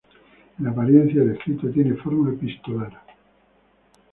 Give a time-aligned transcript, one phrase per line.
[0.57, 3.03] En apariencia, el escrito tiene forma epistolar.